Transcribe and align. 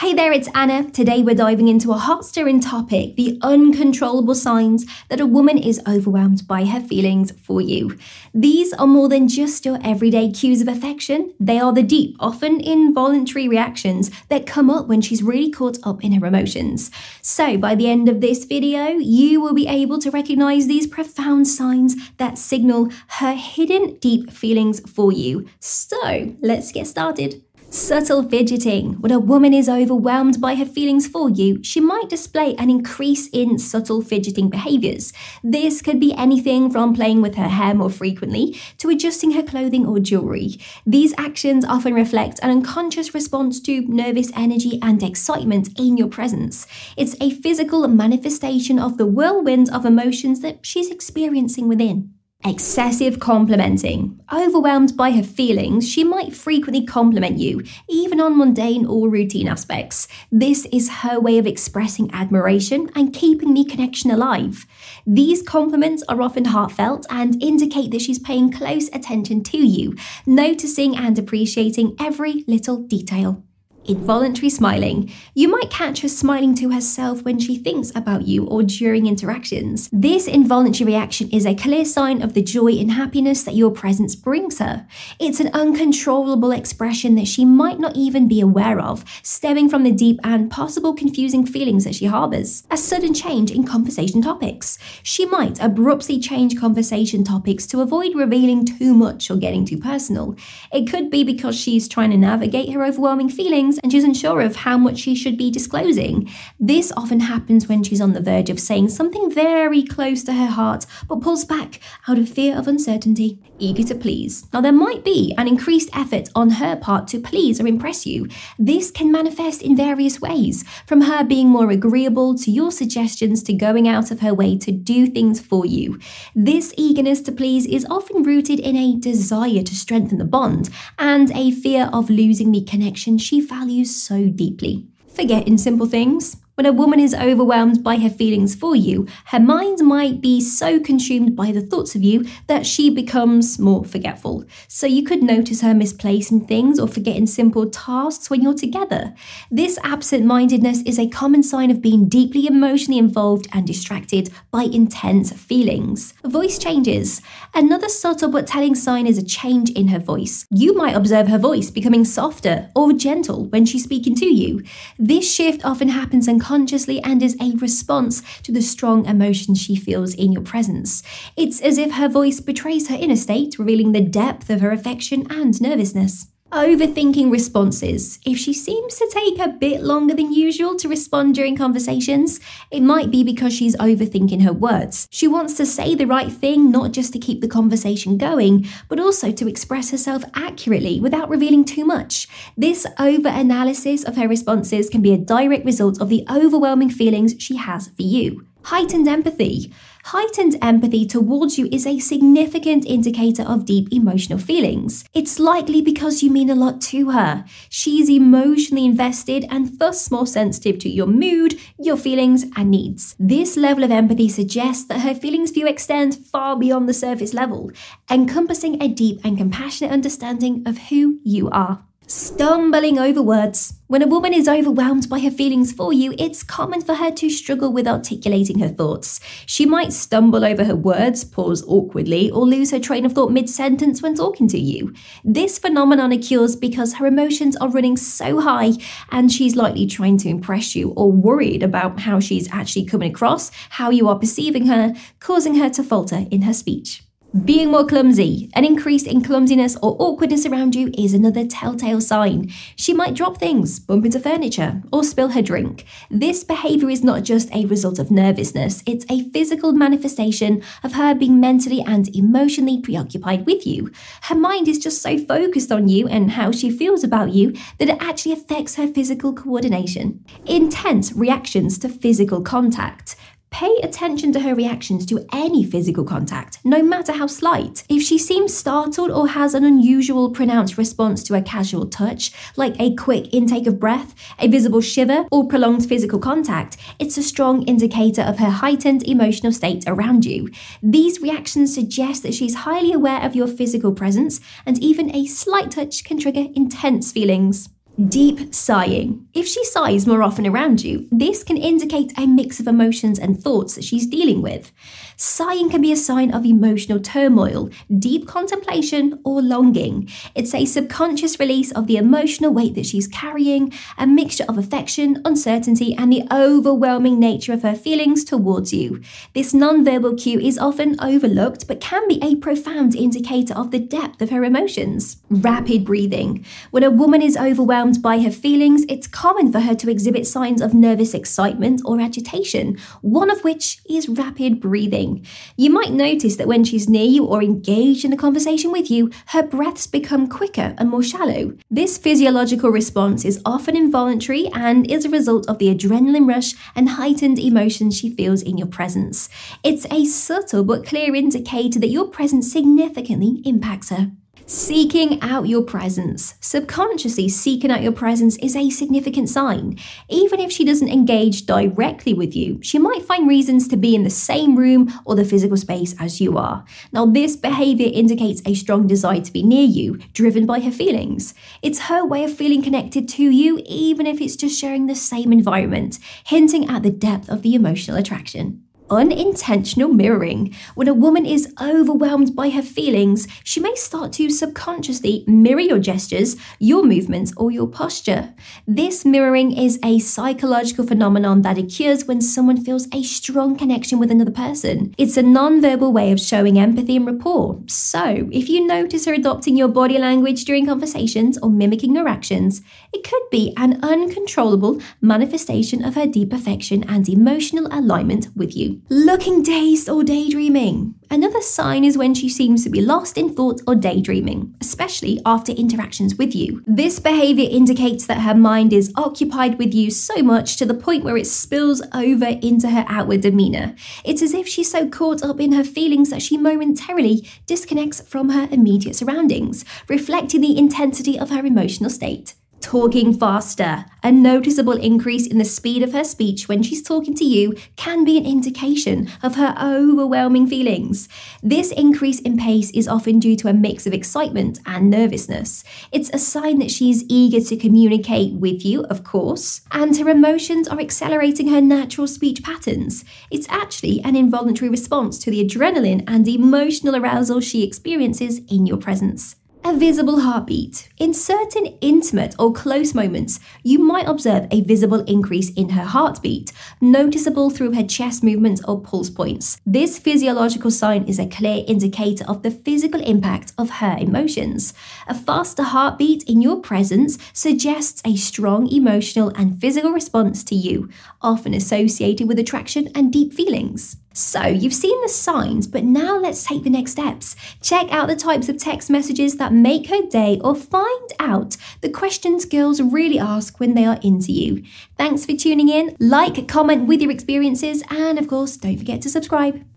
Hey 0.00 0.12
there, 0.12 0.30
it's 0.30 0.50
Anna. 0.54 0.90
Today 0.90 1.22
we're 1.22 1.34
diving 1.34 1.68
into 1.68 1.90
a 1.90 1.96
hot 1.96 2.26
stirring 2.26 2.60
topic 2.60 3.16
the 3.16 3.38
uncontrollable 3.40 4.34
signs 4.34 4.84
that 5.08 5.20
a 5.20 5.26
woman 5.26 5.56
is 5.56 5.80
overwhelmed 5.88 6.46
by 6.46 6.66
her 6.66 6.82
feelings 6.82 7.30
for 7.30 7.62
you. 7.62 7.96
These 8.34 8.74
are 8.74 8.86
more 8.86 9.08
than 9.08 9.26
just 9.26 9.64
your 9.64 9.78
everyday 9.82 10.30
cues 10.30 10.60
of 10.60 10.68
affection, 10.68 11.32
they 11.40 11.58
are 11.58 11.72
the 11.72 11.82
deep, 11.82 12.14
often 12.20 12.60
involuntary 12.60 13.48
reactions 13.48 14.10
that 14.28 14.46
come 14.46 14.68
up 14.68 14.86
when 14.86 15.00
she's 15.00 15.22
really 15.22 15.50
caught 15.50 15.78
up 15.82 16.04
in 16.04 16.12
her 16.12 16.26
emotions. 16.26 16.90
So, 17.22 17.56
by 17.56 17.74
the 17.74 17.88
end 17.88 18.10
of 18.10 18.20
this 18.20 18.44
video, 18.44 18.88
you 18.88 19.40
will 19.40 19.54
be 19.54 19.66
able 19.66 19.98
to 20.00 20.10
recognize 20.10 20.66
these 20.66 20.86
profound 20.86 21.48
signs 21.48 21.96
that 22.18 22.36
signal 22.36 22.90
her 23.20 23.32
hidden 23.32 23.96
deep 24.00 24.30
feelings 24.30 24.78
for 24.80 25.10
you. 25.10 25.48
So, 25.58 26.36
let's 26.42 26.70
get 26.70 26.86
started. 26.86 27.45
Subtle 27.76 28.22
fidgeting. 28.22 28.94
When 29.02 29.12
a 29.12 29.18
woman 29.18 29.52
is 29.52 29.68
overwhelmed 29.68 30.40
by 30.40 30.54
her 30.54 30.64
feelings 30.64 31.06
for 31.06 31.28
you, 31.28 31.62
she 31.62 31.78
might 31.78 32.08
display 32.08 32.54
an 32.54 32.70
increase 32.70 33.28
in 33.28 33.58
subtle 33.58 34.00
fidgeting 34.00 34.48
behaviors. 34.48 35.12
This 35.44 35.82
could 35.82 36.00
be 36.00 36.14
anything 36.14 36.70
from 36.70 36.94
playing 36.94 37.20
with 37.20 37.34
her 37.34 37.48
hair 37.48 37.74
more 37.74 37.90
frequently 37.90 38.58
to 38.78 38.88
adjusting 38.88 39.32
her 39.32 39.42
clothing 39.42 39.84
or 39.84 39.98
jewelry. 39.98 40.58
These 40.86 41.12
actions 41.18 41.66
often 41.66 41.92
reflect 41.92 42.40
an 42.42 42.50
unconscious 42.50 43.12
response 43.12 43.60
to 43.60 43.82
nervous 43.82 44.32
energy 44.34 44.78
and 44.80 45.02
excitement 45.02 45.78
in 45.78 45.98
your 45.98 46.08
presence. 46.08 46.66
It's 46.96 47.14
a 47.20 47.28
physical 47.28 47.86
manifestation 47.88 48.78
of 48.78 48.96
the 48.96 49.06
whirlwind 49.06 49.68
of 49.70 49.84
emotions 49.84 50.40
that 50.40 50.64
she's 50.64 50.90
experiencing 50.90 51.68
within. 51.68 52.15
Excessive 52.46 53.18
complimenting. 53.18 54.20
Overwhelmed 54.32 54.96
by 54.96 55.10
her 55.10 55.24
feelings, 55.24 55.88
she 55.88 56.04
might 56.04 56.32
frequently 56.32 56.86
compliment 56.86 57.38
you, 57.38 57.64
even 57.88 58.20
on 58.20 58.38
mundane 58.38 58.86
or 58.86 59.08
routine 59.08 59.48
aspects. 59.48 60.06
This 60.30 60.64
is 60.66 61.00
her 61.00 61.18
way 61.18 61.38
of 61.38 61.46
expressing 61.48 62.08
admiration 62.12 62.88
and 62.94 63.12
keeping 63.12 63.52
the 63.52 63.64
connection 63.64 64.12
alive. 64.12 64.64
These 65.04 65.42
compliments 65.42 66.04
are 66.08 66.22
often 66.22 66.44
heartfelt 66.44 67.04
and 67.10 67.42
indicate 67.42 67.90
that 67.90 68.02
she's 68.02 68.20
paying 68.20 68.52
close 68.52 68.86
attention 68.92 69.42
to 69.42 69.58
you, 69.58 69.96
noticing 70.24 70.96
and 70.96 71.18
appreciating 71.18 71.96
every 71.98 72.44
little 72.46 72.76
detail. 72.76 73.42
Involuntary 73.88 74.50
smiling. 74.50 75.12
You 75.34 75.48
might 75.48 75.70
catch 75.70 76.00
her 76.00 76.08
smiling 76.08 76.56
to 76.56 76.70
herself 76.70 77.22
when 77.22 77.38
she 77.38 77.56
thinks 77.56 77.92
about 77.94 78.26
you 78.26 78.44
or 78.46 78.64
during 78.64 79.06
interactions. 79.06 79.88
This 79.92 80.26
involuntary 80.26 80.92
reaction 80.92 81.30
is 81.30 81.46
a 81.46 81.54
clear 81.54 81.84
sign 81.84 82.20
of 82.20 82.34
the 82.34 82.42
joy 82.42 82.72
and 82.72 82.90
happiness 82.90 83.44
that 83.44 83.54
your 83.54 83.70
presence 83.70 84.16
brings 84.16 84.58
her. 84.58 84.88
It's 85.20 85.38
an 85.38 85.50
uncontrollable 85.52 86.50
expression 86.50 87.14
that 87.14 87.28
she 87.28 87.44
might 87.44 87.78
not 87.78 87.96
even 87.96 88.26
be 88.26 88.40
aware 88.40 88.80
of, 88.80 89.04
stemming 89.22 89.68
from 89.68 89.84
the 89.84 89.92
deep 89.92 90.18
and 90.24 90.50
possible 90.50 90.92
confusing 90.92 91.46
feelings 91.46 91.84
that 91.84 91.94
she 91.94 92.06
harbors. 92.06 92.64
A 92.70 92.76
sudden 92.76 93.14
change 93.14 93.52
in 93.52 93.64
conversation 93.64 94.20
topics. 94.20 94.78
She 95.04 95.26
might 95.26 95.60
abruptly 95.60 96.18
change 96.18 96.58
conversation 96.58 97.22
topics 97.22 97.66
to 97.68 97.82
avoid 97.82 98.16
revealing 98.16 98.64
too 98.64 98.94
much 98.94 99.30
or 99.30 99.36
getting 99.36 99.64
too 99.64 99.78
personal. 99.78 100.34
It 100.72 100.90
could 100.90 101.08
be 101.08 101.22
because 101.22 101.56
she's 101.56 101.86
trying 101.86 102.10
to 102.10 102.16
navigate 102.16 102.72
her 102.72 102.84
overwhelming 102.84 103.28
feelings 103.28 103.75
things 103.76 103.82
and 103.82 103.92
she's 103.92 104.04
unsure 104.04 104.40
of 104.40 104.56
how 104.56 104.78
much 104.78 104.98
she 104.98 105.14
should 105.14 105.36
be 105.36 105.50
disclosing. 105.50 106.30
This 106.58 106.92
often 106.96 107.20
happens 107.20 107.68
when 107.68 107.82
she's 107.82 108.00
on 108.00 108.12
the 108.12 108.20
verge 108.20 108.50
of 108.50 108.60
saying 108.60 108.88
something 108.88 109.30
very 109.30 109.82
close 109.82 110.24
to 110.24 110.32
her 110.32 110.46
heart, 110.46 110.86
but 111.08 111.20
pulls 111.20 111.44
back 111.44 111.80
out 112.08 112.18
of 112.18 112.28
fear 112.28 112.56
of 112.56 112.68
uncertainty, 112.68 113.38
eager 113.58 113.82
to 113.84 113.94
please. 113.94 114.46
Now, 114.52 114.60
there 114.60 114.72
might 114.72 115.04
be 115.04 115.34
an 115.38 115.48
increased 115.48 115.90
effort 115.94 116.28
on 116.34 116.50
her 116.50 116.76
part 116.76 117.08
to 117.08 117.20
please 117.20 117.60
or 117.60 117.66
impress 117.66 118.06
you. 118.06 118.28
This 118.58 118.90
can 118.90 119.12
manifest 119.12 119.62
in 119.62 119.76
various 119.76 120.20
ways, 120.20 120.64
from 120.86 121.02
her 121.02 121.24
being 121.24 121.48
more 121.48 121.70
agreeable 121.70 122.36
to 122.38 122.50
your 122.50 122.70
suggestions 122.70 123.42
to 123.44 123.52
going 123.52 123.88
out 123.88 124.10
of 124.10 124.20
her 124.20 124.34
way 124.34 124.58
to 124.58 124.72
do 124.72 125.06
things 125.06 125.40
for 125.40 125.66
you. 125.66 125.98
This 126.34 126.74
eagerness 126.76 127.20
to 127.22 127.32
please 127.32 127.66
is 127.66 127.86
often 127.90 128.22
rooted 128.22 128.60
in 128.60 128.76
a 128.76 128.96
desire 128.96 129.62
to 129.62 129.74
strengthen 129.74 130.18
the 130.18 130.24
bond 130.24 130.70
and 130.98 131.30
a 131.32 131.50
fear 131.50 131.88
of 131.92 132.10
losing 132.10 132.52
the 132.52 132.62
connection 132.62 133.18
she 133.18 133.40
values 133.40 133.65
values 133.66 133.96
so 133.96 134.28
deeply. 134.28 134.86
Forgetting 135.08 135.58
simple 135.58 135.86
things, 135.86 136.36
when 136.56 136.64
a 136.64 136.72
woman 136.72 136.98
is 136.98 137.14
overwhelmed 137.14 137.84
by 137.84 137.96
her 137.96 138.08
feelings 138.08 138.54
for 138.54 138.74
you, 138.74 139.06
her 139.26 139.38
mind 139.38 139.80
might 139.82 140.22
be 140.22 140.40
so 140.40 140.80
consumed 140.80 141.36
by 141.36 141.52
the 141.52 141.60
thoughts 141.60 141.94
of 141.94 142.02
you 142.02 142.24
that 142.46 142.64
she 142.64 142.88
becomes 142.88 143.58
more 143.58 143.84
forgetful. 143.84 144.42
So 144.66 144.86
you 144.86 145.02
could 145.02 145.22
notice 145.22 145.60
her 145.60 145.74
misplacing 145.74 146.46
things 146.46 146.80
or 146.80 146.88
forgetting 146.88 147.26
simple 147.26 147.68
tasks 147.68 148.30
when 148.30 148.40
you're 148.40 148.54
together. 148.54 149.14
This 149.50 149.78
absent 149.84 150.24
mindedness 150.24 150.80
is 150.86 150.98
a 150.98 151.08
common 151.08 151.42
sign 151.42 151.70
of 151.70 151.82
being 151.82 152.08
deeply 152.08 152.46
emotionally 152.46 152.98
involved 152.98 153.48
and 153.52 153.66
distracted 153.66 154.30
by 154.50 154.62
intense 154.62 155.34
feelings. 155.34 156.14
Voice 156.24 156.58
changes. 156.58 157.20
Another 157.54 157.90
subtle 157.90 158.30
but 158.30 158.46
telling 158.46 158.74
sign 158.74 159.06
is 159.06 159.18
a 159.18 159.26
change 159.26 159.68
in 159.72 159.88
her 159.88 159.98
voice. 159.98 160.46
You 160.50 160.74
might 160.74 160.96
observe 160.96 161.28
her 161.28 161.38
voice 161.38 161.70
becoming 161.70 162.06
softer 162.06 162.70
or 162.74 162.94
gentle 162.94 163.44
when 163.48 163.66
she's 163.66 163.84
speaking 163.84 164.14
to 164.14 164.24
you. 164.26 164.62
This 164.98 165.30
shift 165.30 165.62
often 165.62 165.90
happens 165.90 166.26
unconsciously 166.26 166.45
unconsciously 166.46 167.02
and 167.02 167.22
is 167.22 167.36
a 167.40 167.56
response 167.56 168.22
to 168.42 168.52
the 168.52 168.62
strong 168.62 169.04
emotion 169.06 169.54
she 169.54 169.74
feels 169.74 170.14
in 170.14 170.32
your 170.32 170.42
presence. 170.42 171.02
It's 171.36 171.60
as 171.60 171.76
if 171.76 171.92
her 171.92 172.08
voice 172.08 172.40
betrays 172.40 172.88
her 172.88 172.96
inner 172.96 173.16
state, 173.16 173.58
revealing 173.58 173.92
the 173.92 174.00
depth 174.00 174.48
of 174.48 174.60
her 174.60 174.70
affection 174.70 175.26
and 175.28 175.60
nervousness. 175.60 176.28
Overthinking 176.52 177.32
responses. 177.32 178.20
If 178.24 178.38
she 178.38 178.54
seems 178.54 178.94
to 178.96 179.10
take 179.12 179.40
a 179.40 179.48
bit 179.48 179.82
longer 179.82 180.14
than 180.14 180.32
usual 180.32 180.76
to 180.76 180.88
respond 180.88 181.34
during 181.34 181.56
conversations, 181.56 182.38
it 182.70 182.82
might 182.82 183.10
be 183.10 183.24
because 183.24 183.52
she's 183.52 183.76
overthinking 183.78 184.42
her 184.44 184.52
words. 184.52 185.08
She 185.10 185.26
wants 185.26 185.54
to 185.54 185.66
say 185.66 185.96
the 185.96 186.06
right 186.06 186.30
thing, 186.30 186.70
not 186.70 186.92
just 186.92 187.12
to 187.14 187.18
keep 187.18 187.40
the 187.40 187.48
conversation 187.48 188.16
going, 188.16 188.64
but 188.88 189.00
also 189.00 189.32
to 189.32 189.48
express 189.48 189.90
herself 189.90 190.22
accurately 190.34 191.00
without 191.00 191.28
revealing 191.28 191.64
too 191.64 191.84
much. 191.84 192.28
This 192.56 192.86
over 192.96 193.28
analysis 193.28 194.04
of 194.04 194.14
her 194.14 194.28
responses 194.28 194.88
can 194.88 195.02
be 195.02 195.12
a 195.12 195.18
direct 195.18 195.64
result 195.64 196.00
of 196.00 196.10
the 196.10 196.24
overwhelming 196.30 196.90
feelings 196.90 197.34
she 197.40 197.56
has 197.56 197.88
for 197.88 198.02
you. 198.02 198.46
Heightened 198.62 199.08
empathy. 199.08 199.72
Heightened 200.10 200.56
empathy 200.62 201.04
towards 201.04 201.58
you 201.58 201.68
is 201.72 201.84
a 201.84 201.98
significant 201.98 202.86
indicator 202.86 203.42
of 203.42 203.64
deep 203.64 203.88
emotional 203.90 204.38
feelings. 204.38 205.04
It's 205.12 205.40
likely 205.40 205.82
because 205.82 206.22
you 206.22 206.30
mean 206.30 206.48
a 206.48 206.54
lot 206.54 206.80
to 206.92 207.10
her. 207.10 207.44
She's 207.70 208.08
emotionally 208.08 208.84
invested 208.84 209.46
and 209.50 209.80
thus 209.80 210.08
more 210.08 210.28
sensitive 210.28 210.78
to 210.78 210.88
your 210.88 211.08
mood, 211.08 211.58
your 211.76 211.96
feelings, 211.96 212.44
and 212.56 212.70
needs. 212.70 213.16
This 213.18 213.56
level 213.56 213.82
of 213.82 213.90
empathy 213.90 214.28
suggests 214.28 214.84
that 214.84 215.00
her 215.00 215.12
feelings 215.12 215.50
for 215.50 215.58
you 215.58 215.66
extend 215.66 216.14
far 216.14 216.56
beyond 216.56 216.88
the 216.88 216.94
surface 216.94 217.34
level, 217.34 217.72
encompassing 218.08 218.80
a 218.80 218.86
deep 218.86 219.18
and 219.24 219.36
compassionate 219.36 219.90
understanding 219.90 220.62
of 220.68 220.78
who 220.78 221.18
you 221.24 221.50
are. 221.50 221.82
Stumbling 222.08 223.00
over 223.00 223.20
words. 223.20 223.80
When 223.88 224.00
a 224.00 224.06
woman 224.06 224.32
is 224.32 224.46
overwhelmed 224.46 225.08
by 225.08 225.18
her 225.18 225.30
feelings 225.30 225.72
for 225.72 225.92
you, 225.92 226.14
it's 226.16 226.44
common 226.44 226.80
for 226.80 226.94
her 226.94 227.10
to 227.10 227.28
struggle 227.28 227.72
with 227.72 227.88
articulating 227.88 228.60
her 228.60 228.68
thoughts. 228.68 229.18
She 229.44 229.66
might 229.66 229.92
stumble 229.92 230.44
over 230.44 230.62
her 230.62 230.76
words, 230.76 231.24
pause 231.24 231.64
awkwardly, 231.66 232.30
or 232.30 232.46
lose 232.46 232.70
her 232.70 232.78
train 232.78 233.04
of 233.04 233.12
thought 233.12 233.32
mid 233.32 233.50
sentence 233.50 234.02
when 234.02 234.14
talking 234.14 234.46
to 234.48 234.58
you. 234.58 234.94
This 235.24 235.58
phenomenon 235.58 236.12
occurs 236.12 236.54
because 236.54 236.94
her 236.94 237.06
emotions 237.06 237.56
are 237.56 237.70
running 237.70 237.96
so 237.96 238.40
high 238.40 238.74
and 239.10 239.32
she's 239.32 239.56
likely 239.56 239.86
trying 239.86 240.18
to 240.18 240.28
impress 240.28 240.76
you 240.76 240.90
or 240.90 241.10
worried 241.10 241.64
about 241.64 241.98
how 241.98 242.20
she's 242.20 242.48
actually 242.52 242.84
coming 242.84 243.10
across, 243.10 243.50
how 243.70 243.90
you 243.90 244.06
are 244.08 244.18
perceiving 244.18 244.66
her, 244.66 244.94
causing 245.18 245.56
her 245.56 245.68
to 245.70 245.82
falter 245.82 246.26
in 246.30 246.42
her 246.42 246.54
speech. 246.54 247.02
Being 247.44 247.70
more 247.70 247.84
clumsy. 247.84 248.48
An 248.54 248.64
increase 248.64 249.02
in 249.02 249.22
clumsiness 249.22 249.76
or 249.82 249.96
awkwardness 249.98 250.46
around 250.46 250.74
you 250.74 250.90
is 250.96 251.12
another 251.12 251.44
telltale 251.44 252.00
sign. 252.00 252.50
She 252.76 252.94
might 252.94 253.14
drop 253.14 253.38
things, 253.38 253.78
bump 253.78 254.04
into 254.04 254.20
furniture, 254.20 254.82
or 254.92 255.04
spill 255.04 255.28
her 255.28 255.42
drink. 255.42 255.84
This 256.10 256.44
behaviour 256.44 256.88
is 256.88 257.04
not 257.04 257.24
just 257.24 257.52
a 257.52 257.66
result 257.66 257.98
of 257.98 258.10
nervousness, 258.10 258.82
it's 258.86 259.04
a 259.10 259.28
physical 259.30 259.72
manifestation 259.72 260.62
of 260.82 260.94
her 260.94 261.14
being 261.14 261.40
mentally 261.40 261.82
and 261.82 262.14
emotionally 262.16 262.80
preoccupied 262.80 263.44
with 263.44 263.66
you. 263.66 263.90
Her 264.22 264.36
mind 264.36 264.68
is 264.68 264.78
just 264.78 265.02
so 265.02 265.18
focused 265.18 265.72
on 265.72 265.88
you 265.88 266.08
and 266.08 266.32
how 266.32 266.52
she 266.52 266.70
feels 266.70 267.04
about 267.04 267.32
you 267.32 267.54
that 267.78 267.88
it 267.88 268.00
actually 268.00 268.32
affects 268.32 268.76
her 268.76 268.86
physical 268.86 269.32
coordination. 269.32 270.24
Intense 270.46 271.12
reactions 271.12 271.78
to 271.78 271.88
physical 271.88 272.40
contact. 272.40 273.16
Pay 273.50 273.74
attention 273.82 274.32
to 274.32 274.40
her 274.40 274.54
reactions 274.54 275.06
to 275.06 275.24
any 275.32 275.64
physical 275.64 276.04
contact, 276.04 276.58
no 276.64 276.82
matter 276.82 277.12
how 277.12 277.26
slight. 277.26 277.84
If 277.88 278.02
she 278.02 278.18
seems 278.18 278.54
startled 278.54 279.10
or 279.10 279.28
has 279.28 279.54
an 279.54 279.64
unusual 279.64 280.30
pronounced 280.30 280.76
response 280.76 281.22
to 281.24 281.34
a 281.34 281.40
casual 281.40 281.86
touch, 281.86 282.32
like 282.56 282.74
a 282.78 282.94
quick 282.94 283.32
intake 283.32 283.66
of 283.66 283.80
breath, 283.80 284.14
a 284.38 284.48
visible 284.48 284.80
shiver, 284.80 285.24
or 285.30 285.48
prolonged 285.48 285.88
physical 285.88 286.18
contact, 286.18 286.76
it's 286.98 287.16
a 287.16 287.22
strong 287.22 287.62
indicator 287.62 288.22
of 288.22 288.38
her 288.38 288.50
heightened 288.50 289.02
emotional 289.08 289.52
state 289.52 289.84
around 289.86 290.24
you. 290.24 290.50
These 290.82 291.20
reactions 291.20 291.74
suggest 291.74 292.22
that 292.24 292.34
she's 292.34 292.56
highly 292.66 292.92
aware 292.92 293.22
of 293.22 293.34
your 293.34 293.46
physical 293.46 293.92
presence, 293.92 294.40
and 294.66 294.78
even 294.82 295.14
a 295.14 295.26
slight 295.26 295.70
touch 295.70 296.04
can 296.04 296.18
trigger 296.18 296.46
intense 296.54 297.10
feelings. 297.12 297.70
Deep 297.96 298.54
sighing. 298.54 299.26
If 299.32 299.46
she 299.46 299.64
sighs 299.64 300.06
more 300.06 300.22
often 300.22 300.46
around 300.46 300.84
you, 300.84 301.08
this 301.10 301.42
can 301.42 301.56
indicate 301.56 302.12
a 302.18 302.26
mix 302.26 302.60
of 302.60 302.66
emotions 302.66 303.18
and 303.18 303.42
thoughts 303.42 303.74
that 303.74 303.84
she's 303.84 304.06
dealing 304.06 304.42
with. 304.42 304.70
Sighing 305.16 305.70
can 305.70 305.80
be 305.80 305.92
a 305.92 305.96
sign 305.96 306.30
of 306.30 306.44
emotional 306.44 307.00
turmoil, 307.00 307.70
deep 307.98 308.28
contemplation, 308.28 309.18
or 309.24 309.40
longing. 309.40 310.10
It's 310.34 310.54
a 310.54 310.66
subconscious 310.66 311.40
release 311.40 311.72
of 311.72 311.86
the 311.86 311.96
emotional 311.96 312.52
weight 312.52 312.74
that 312.74 312.84
she's 312.84 313.08
carrying, 313.08 313.72
a 313.96 314.06
mixture 314.06 314.44
of 314.46 314.58
affection, 314.58 315.22
uncertainty, 315.24 315.94
and 315.94 316.12
the 316.12 316.24
overwhelming 316.30 317.18
nature 317.18 317.54
of 317.54 317.62
her 317.62 317.74
feelings 317.74 318.24
towards 318.24 318.74
you. 318.74 319.00
This 319.32 319.54
nonverbal 319.54 320.20
cue 320.20 320.38
is 320.38 320.58
often 320.58 321.00
overlooked 321.00 321.66
but 321.66 321.80
can 321.80 322.06
be 322.08 322.22
a 322.22 322.36
profound 322.36 322.94
indicator 322.94 323.54
of 323.54 323.70
the 323.70 323.78
depth 323.78 324.20
of 324.20 324.28
her 324.28 324.44
emotions. 324.44 325.16
Rapid 325.30 325.86
breathing. 325.86 326.44
When 326.70 326.82
a 326.82 326.90
woman 326.90 327.22
is 327.22 327.38
overwhelmed 327.38 327.85
by 327.94 328.18
her 328.20 328.30
feelings, 328.30 328.84
it's 328.88 329.06
common 329.06 329.52
for 329.52 329.60
her 329.60 329.74
to 329.76 329.90
exhibit 329.90 330.26
signs 330.26 330.60
of 330.60 330.74
nervous 330.74 331.14
excitement 331.14 331.80
or 331.84 332.00
agitation, 332.00 332.76
one 333.00 333.30
of 333.30 333.44
which 333.44 333.78
is 333.88 334.08
rapid 334.08 334.60
breathing. 334.60 335.24
You 335.56 335.70
might 335.70 335.92
notice 335.92 336.36
that 336.36 336.48
when 336.48 336.64
she's 336.64 336.88
near 336.88 337.04
you 337.04 337.24
or 337.24 337.42
engaged 337.42 338.04
in 338.04 338.12
a 338.12 338.16
conversation 338.16 338.72
with 338.72 338.90
you, 338.90 339.10
her 339.28 339.42
breaths 339.42 339.86
become 339.86 340.28
quicker 340.28 340.74
and 340.76 340.90
more 340.90 341.02
shallow. 341.02 341.56
This 341.70 341.96
physiological 341.96 342.70
response 342.70 343.24
is 343.24 343.40
often 343.46 343.76
involuntary 343.76 344.48
and 344.48 344.90
is 344.90 345.04
a 345.04 345.10
result 345.10 345.48
of 345.48 345.58
the 345.58 345.74
adrenaline 345.74 346.28
rush 346.28 346.54
and 346.74 346.90
heightened 346.90 347.38
emotions 347.38 347.96
she 347.96 348.14
feels 348.14 348.42
in 348.42 348.58
your 348.58 348.66
presence. 348.66 349.28
It's 349.62 349.86
a 349.90 350.04
subtle 350.04 350.64
but 350.64 350.84
clear 350.84 351.14
indicator 351.14 351.78
that 351.78 351.88
your 351.88 352.08
presence 352.08 352.50
significantly 352.50 353.42
impacts 353.44 353.90
her. 353.90 354.10
Seeking 354.48 355.20
out 355.22 355.48
your 355.48 355.62
presence. 355.62 356.34
Subconsciously 356.40 357.28
seeking 357.28 357.72
out 357.72 357.82
your 357.82 357.90
presence 357.90 358.36
is 358.36 358.54
a 358.54 358.70
significant 358.70 359.28
sign. 359.28 359.76
Even 360.08 360.38
if 360.38 360.52
she 360.52 360.64
doesn't 360.64 360.88
engage 360.88 361.46
directly 361.46 362.14
with 362.14 362.36
you, 362.36 362.60
she 362.62 362.78
might 362.78 363.02
find 363.02 363.26
reasons 363.26 363.66
to 363.66 363.76
be 363.76 363.96
in 363.96 364.04
the 364.04 364.08
same 364.08 364.54
room 364.54 364.92
or 365.04 365.16
the 365.16 365.24
physical 365.24 365.56
space 365.56 365.96
as 365.98 366.20
you 366.20 366.38
are. 366.38 366.64
Now, 366.92 367.06
this 367.06 367.34
behavior 367.34 367.90
indicates 367.92 368.40
a 368.46 368.54
strong 368.54 368.86
desire 368.86 369.20
to 369.20 369.32
be 369.32 369.42
near 369.42 369.66
you, 369.66 369.96
driven 370.12 370.46
by 370.46 370.60
her 370.60 370.70
feelings. 370.70 371.34
It's 371.60 371.88
her 371.90 372.06
way 372.06 372.22
of 372.22 372.32
feeling 372.32 372.62
connected 372.62 373.08
to 373.08 373.24
you, 373.24 373.60
even 373.66 374.06
if 374.06 374.20
it's 374.20 374.36
just 374.36 374.60
sharing 374.60 374.86
the 374.86 374.94
same 374.94 375.32
environment, 375.32 375.98
hinting 376.24 376.70
at 376.70 376.84
the 376.84 376.90
depth 376.90 377.28
of 377.28 377.42
the 377.42 377.56
emotional 377.56 377.96
attraction. 377.96 378.65
Unintentional 378.88 379.88
mirroring. 379.88 380.54
When 380.76 380.86
a 380.86 380.94
woman 380.94 381.26
is 381.26 381.52
overwhelmed 381.60 382.36
by 382.36 382.50
her 382.50 382.62
feelings, 382.62 383.26
she 383.42 383.58
may 383.58 383.74
start 383.74 384.12
to 384.14 384.30
subconsciously 384.30 385.24
mirror 385.26 385.60
your 385.60 385.80
gestures, 385.80 386.36
your 386.60 386.84
movements, 386.84 387.32
or 387.36 387.50
your 387.50 387.66
posture. 387.66 388.32
This 388.66 389.04
mirroring 389.04 389.50
is 389.50 389.80
a 389.84 389.98
psychological 389.98 390.86
phenomenon 390.86 391.42
that 391.42 391.58
occurs 391.58 392.04
when 392.04 392.20
someone 392.20 392.62
feels 392.62 392.86
a 392.92 393.02
strong 393.02 393.56
connection 393.56 393.98
with 393.98 394.12
another 394.12 394.30
person. 394.30 394.94
It's 394.98 395.16
a 395.16 395.22
non-verbal 395.22 395.92
way 395.92 396.12
of 396.12 396.20
showing 396.20 396.56
empathy 396.56 396.96
and 396.96 397.06
rapport. 397.06 397.60
So, 397.66 398.28
if 398.30 398.48
you 398.48 398.64
notice 398.64 399.06
her 399.06 399.14
adopting 399.14 399.56
your 399.56 399.68
body 399.68 399.98
language 399.98 400.44
during 400.44 400.66
conversations 400.66 401.38
or 401.38 401.50
mimicking 401.50 401.96
your 401.96 402.06
actions, 402.06 402.62
it 402.92 403.02
could 403.02 403.22
be 403.32 403.52
an 403.56 403.80
uncontrollable 403.82 404.80
manifestation 405.00 405.84
of 405.84 405.96
her 405.96 406.06
deep 406.06 406.32
affection 406.32 406.84
and 406.88 407.08
emotional 407.08 407.66
alignment 407.72 408.28
with 408.36 408.56
you. 408.56 408.75
Looking 408.88 409.42
dazed 409.42 409.88
or 409.88 410.04
daydreaming. 410.04 410.94
Another 411.10 411.40
sign 411.40 411.84
is 411.84 411.96
when 411.96 412.14
she 412.14 412.28
seems 412.28 412.64
to 412.64 412.70
be 412.70 412.80
lost 412.80 413.16
in 413.16 413.34
thought 413.34 413.60
or 413.66 413.74
daydreaming, 413.74 414.54
especially 414.60 415.20
after 415.24 415.52
interactions 415.52 416.16
with 416.16 416.34
you. 416.34 416.62
This 416.66 416.98
behavior 416.98 417.48
indicates 417.50 418.06
that 418.06 418.22
her 418.22 418.34
mind 418.34 418.72
is 418.72 418.92
occupied 418.96 419.58
with 419.58 419.72
you 419.72 419.90
so 419.90 420.22
much 420.22 420.56
to 420.56 420.66
the 420.66 420.74
point 420.74 421.04
where 421.04 421.16
it 421.16 421.26
spills 421.26 421.82
over 421.94 422.26
into 422.26 422.70
her 422.70 422.84
outward 422.88 423.20
demeanor. 423.20 423.74
It's 424.04 424.22
as 424.22 424.34
if 424.34 424.48
she's 424.48 424.70
so 424.70 424.88
caught 424.88 425.22
up 425.22 425.40
in 425.40 425.52
her 425.52 425.64
feelings 425.64 426.10
that 426.10 426.22
she 426.22 426.36
momentarily 426.36 427.28
disconnects 427.46 428.00
from 428.00 428.30
her 428.30 428.48
immediate 428.50 428.96
surroundings, 428.96 429.64
reflecting 429.88 430.40
the 430.40 430.58
intensity 430.58 431.18
of 431.18 431.30
her 431.30 431.46
emotional 431.46 431.90
state 431.90 432.34
talking 432.60 433.12
faster. 433.12 433.84
A 434.02 434.12
noticeable 434.12 434.72
increase 434.72 435.26
in 435.26 435.38
the 435.38 435.44
speed 435.44 435.82
of 435.82 435.92
her 435.92 436.04
speech 436.04 436.48
when 436.48 436.62
she's 436.62 436.82
talking 436.82 437.14
to 437.14 437.24
you 437.24 437.54
can 437.76 438.04
be 438.04 438.16
an 438.18 438.26
indication 438.26 439.08
of 439.22 439.36
her 439.36 439.54
overwhelming 439.60 440.46
feelings. 440.46 441.08
This 441.42 441.72
increase 441.72 442.20
in 442.20 442.36
pace 442.36 442.70
is 442.70 442.88
often 442.88 443.18
due 443.18 443.36
to 443.36 443.48
a 443.48 443.52
mix 443.52 443.86
of 443.86 443.92
excitement 443.92 444.60
and 444.66 444.90
nervousness. 444.90 445.64
It's 445.92 446.10
a 446.10 446.18
sign 446.18 446.58
that 446.58 446.70
she's 446.70 447.04
eager 447.08 447.40
to 447.40 447.56
communicate 447.56 448.34
with 448.34 448.64
you, 448.64 448.84
of 448.84 449.04
course, 449.04 449.62
and 449.72 449.96
her 449.96 450.08
emotions 450.08 450.68
are 450.68 450.80
accelerating 450.80 451.48
her 451.48 451.60
natural 451.60 452.06
speech 452.06 452.42
patterns. 452.42 453.04
It's 453.30 453.48
actually 453.48 454.00
an 454.02 454.16
involuntary 454.16 454.70
response 454.70 455.18
to 455.20 455.30
the 455.30 455.44
adrenaline 455.44 456.04
and 456.06 456.26
emotional 456.26 456.96
arousal 456.96 457.40
she 457.40 457.64
experiences 457.64 458.40
in 458.48 458.66
your 458.66 458.78
presence. 458.78 459.36
A 459.66 459.76
visible 459.76 460.20
heartbeat. 460.20 460.88
In 460.96 461.12
certain 461.12 461.66
intimate 461.80 462.36
or 462.38 462.52
close 462.52 462.94
moments, 462.94 463.40
you 463.64 463.80
might 463.80 464.06
observe 464.06 464.46
a 464.52 464.60
visible 464.60 465.00
increase 465.06 465.50
in 465.54 465.70
her 465.70 465.82
heartbeat, 465.82 466.52
noticeable 466.80 467.50
through 467.50 467.74
her 467.74 467.82
chest 467.82 468.22
movements 468.22 468.62
or 468.68 468.80
pulse 468.80 469.10
points. 469.10 469.60
This 469.66 469.98
physiological 469.98 470.70
sign 470.70 471.02
is 471.06 471.18
a 471.18 471.26
clear 471.26 471.64
indicator 471.66 472.24
of 472.28 472.44
the 472.44 472.52
physical 472.52 473.00
impact 473.00 473.54
of 473.58 473.70
her 473.80 473.96
emotions. 473.98 474.72
A 475.08 475.14
faster 475.14 475.64
heartbeat 475.64 476.22
in 476.28 476.40
your 476.40 476.60
presence 476.60 477.18
suggests 477.32 478.00
a 478.04 478.14
strong 478.14 478.68
emotional 478.68 479.32
and 479.34 479.60
physical 479.60 479.90
response 479.90 480.44
to 480.44 480.54
you, 480.54 480.88
often 481.20 481.52
associated 481.52 482.28
with 482.28 482.38
attraction 482.38 482.88
and 482.94 483.12
deep 483.12 483.32
feelings. 483.32 483.96
So, 484.18 484.46
you've 484.46 484.72
seen 484.72 484.98
the 485.02 485.10
signs, 485.10 485.66
but 485.66 485.84
now 485.84 486.16
let's 486.16 486.42
take 486.42 486.64
the 486.64 486.70
next 486.70 486.92
steps. 486.92 487.36
Check 487.60 487.92
out 487.92 488.08
the 488.08 488.16
types 488.16 488.48
of 488.48 488.56
text 488.56 488.88
messages 488.88 489.36
that 489.36 489.52
make 489.52 489.88
her 489.88 490.06
day 490.06 490.40
or 490.42 490.54
find 490.54 491.10
out 491.20 491.58
the 491.82 491.90
questions 491.90 492.46
girls 492.46 492.80
really 492.80 493.18
ask 493.18 493.60
when 493.60 493.74
they 493.74 493.84
are 493.84 493.98
into 494.02 494.32
you. 494.32 494.64
Thanks 494.96 495.26
for 495.26 495.34
tuning 495.34 495.68
in. 495.68 495.94
Like, 496.00 496.48
comment 496.48 496.86
with 496.88 497.02
your 497.02 497.10
experiences, 497.10 497.82
and 497.90 498.18
of 498.18 498.26
course, 498.26 498.56
don't 498.56 498.78
forget 498.78 499.02
to 499.02 499.10
subscribe. 499.10 499.66